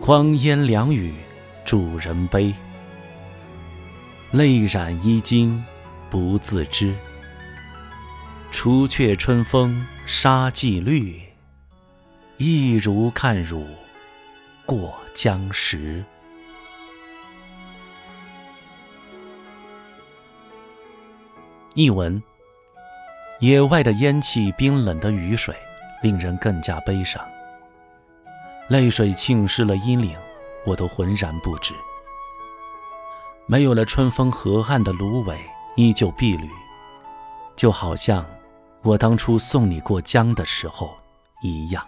[0.00, 1.14] 荒烟凉雨，
[1.64, 2.52] 主人悲。
[4.32, 5.62] 泪染衣襟，
[6.10, 6.94] 不自知。
[8.50, 11.22] 除却春风杀寂绿，
[12.36, 13.66] 一如看汝
[14.66, 16.04] 过江时。
[21.74, 22.22] 译文：
[23.40, 25.54] 野外的烟气，冰冷的雨水，
[26.02, 27.24] 令人更加悲伤。
[28.68, 30.16] 泪水浸湿了衣领，
[30.64, 31.74] 我都浑然不知。
[33.46, 35.38] 没有了春风河岸的芦苇，
[35.76, 36.48] 依旧碧绿，
[37.56, 38.24] 就好像
[38.82, 40.90] 我当初送你过江的时候
[41.42, 41.84] 一样。